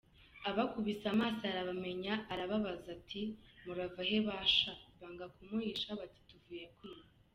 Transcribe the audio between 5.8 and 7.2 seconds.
bati «Tuvuye kwiba».